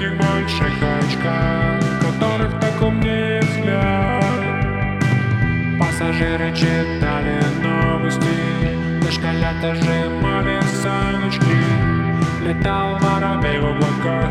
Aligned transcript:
этих 0.00 0.16
больших 0.16 0.72
очках, 0.82 1.80
которых 2.00 2.58
так 2.58 2.80
умнее 2.80 3.40
взгляд. 3.42 4.24
Пассажиры 5.78 6.54
читали 6.54 7.42
новости, 7.62 9.02
дошколята 9.02 9.74
сжимали 9.74 10.60
саночки. 10.82 11.60
Летал 12.42 12.98
воробей 12.98 13.58
в 13.58 13.66
облаках, 13.66 14.30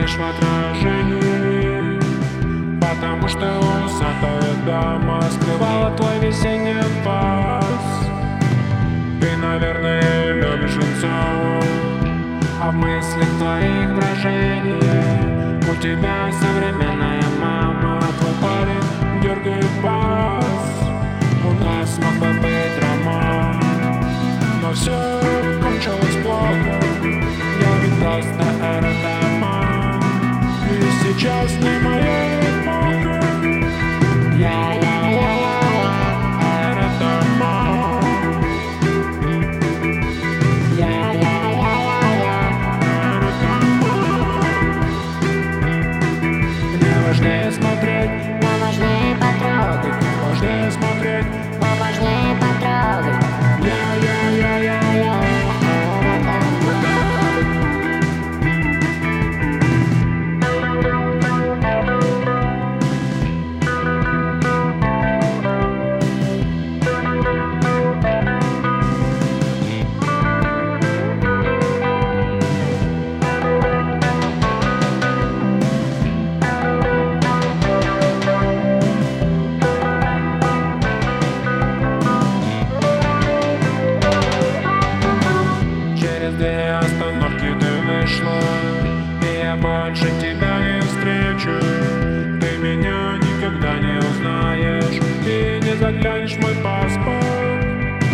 лишь 0.00 0.16
в 0.16 0.22
отражении 0.22 2.00
Потому 2.80 3.28
что 3.28 3.58
усатая 3.84 4.54
дама 4.66 5.22
Скрывала 5.30 5.90
твой 5.96 6.18
весенний 6.20 6.74
пас. 7.04 7.64
Ты, 9.20 9.36
наверное, 9.36 10.32
любишь 10.32 10.76
лицо 10.76 11.08
А 12.62 12.70
в 12.70 12.74
мыслях 12.74 13.28
твоих 13.38 13.94
брожение. 13.94 15.60
У 15.70 15.74
тебя 15.76 16.30
современная 16.32 17.22
мама 17.40 18.00
Твой 18.18 18.34
парень 18.40 19.22
дергает 19.22 19.70
бас 19.82 20.44
У 21.44 21.52
нас 21.64 21.98
мог 21.98 22.14
бы 22.18 22.40
быть 22.40 22.76
роман 22.82 23.60
но 24.62 24.74
все 24.76 25.19
заглянешь 95.90 96.36
мой 96.36 96.54
паспорт. 96.62 98.04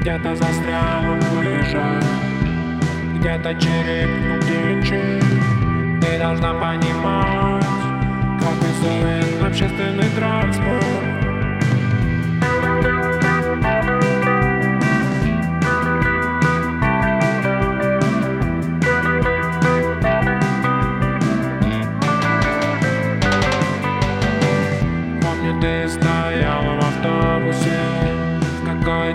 Где-то 0.00 0.34
застрял 0.34 1.02
в 1.02 1.38
лыжах 1.38 2.02
Где-то 3.16 3.54
черепнул 3.54 4.38
птичек 4.40 5.22
Ты 6.00 6.18
должна 6.18 6.54
понимать 6.54 7.62
Как 8.40 8.56
устроен 8.62 9.44
общественный 9.44 10.08
транспорт 10.16 10.99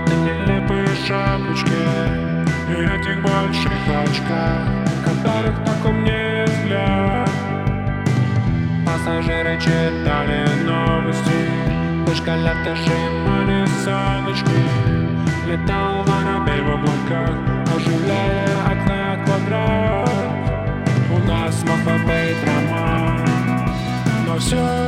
какой-то 0.06 0.16
нелепой 0.16 0.88
шапочке 1.08 1.74
И 2.70 2.84
этих 2.84 3.22
больших 3.22 3.72
очках 3.88 4.68
Которых 5.04 5.56
так 5.66 5.86
умнее 5.86 6.46
взгляд. 6.46 7.30
Пассажиры 8.86 9.60
читали 9.60 10.48
новости 10.66 12.06
Дошколята 12.06 12.76
сжимали 12.76 13.66
саночки 13.84 14.50
Летал 15.48 16.04
воробей 16.04 16.62
в 16.62 16.70
облаках 16.72 17.36
Оживляя 17.76 18.48
окна 18.66 19.26
квадрат. 19.26 20.10
У 21.12 21.28
нас 21.28 21.64
мог 21.64 21.78
бы 21.80 22.04
быть 22.06 22.38
роман 22.46 23.26
но 24.26 24.40
все 24.40 24.85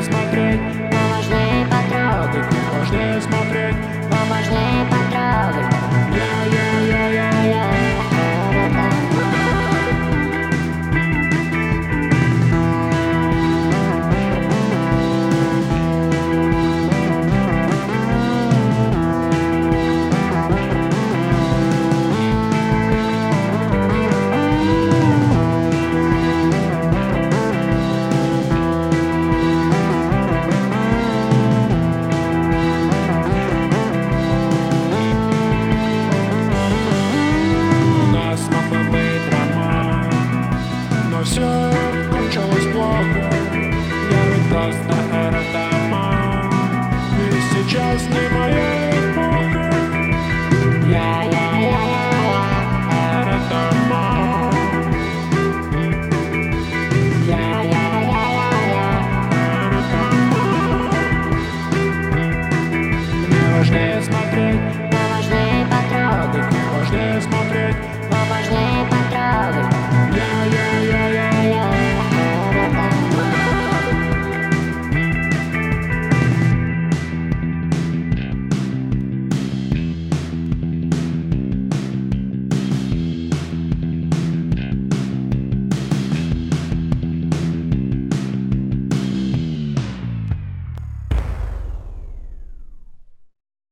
важнее 0.00 0.02
смотреть, 0.02 0.60
Но 0.90 1.16
важнее 1.16 1.66
важнее 2.78 3.20
смотреть. 3.20 3.76
Но 4.10 4.34
важнее 4.34 4.89